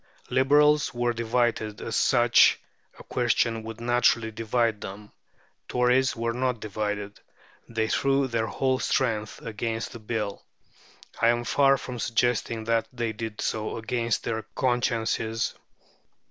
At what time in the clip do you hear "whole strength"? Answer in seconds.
8.47-9.39